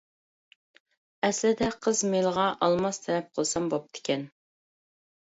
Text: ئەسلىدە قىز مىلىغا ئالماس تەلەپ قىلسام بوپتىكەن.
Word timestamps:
ئەسلىدە 1.27 1.67
قىز 1.87 2.01
مىلىغا 2.13 2.45
ئالماس 2.67 2.99
تەلەپ 3.03 3.27
قىلسام 3.35 3.67
بوپتىكەن. 3.75 4.25